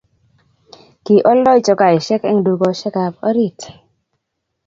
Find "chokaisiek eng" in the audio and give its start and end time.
1.67-2.43